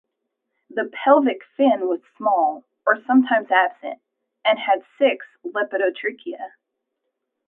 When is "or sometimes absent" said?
2.87-4.01